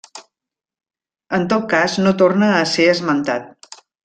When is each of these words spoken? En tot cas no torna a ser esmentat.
En 1.39 1.45
tot 1.53 1.67
cas 1.75 1.99
no 2.07 2.15
torna 2.25 2.51
a 2.57 2.65
ser 2.75 2.89
esmentat. 2.97 3.81